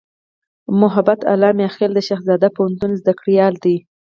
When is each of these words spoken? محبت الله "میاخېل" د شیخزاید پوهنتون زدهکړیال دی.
محبت 0.81 1.19
الله 1.31 1.51
"میاخېل" 1.59 1.91
د 1.95 1.99
شیخزاید 2.07 2.43
پوهنتون 2.55 2.91
زدهکړیال 2.99 3.53
دی. 3.63 3.75